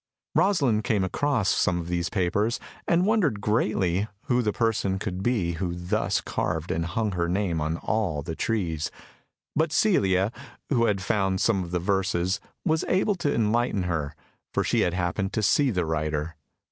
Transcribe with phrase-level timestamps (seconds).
[0.35, 5.51] ]Rosalind came across some of these papers, and wondered greatly who the person could be
[5.51, 8.89] who thus carved and hung her name on all the trees;
[9.55, 10.31] but Celia,
[10.69, 14.15] who had also found some of the verses, was able to enlighten her,
[14.55, 16.35] for she had happened to see the writer.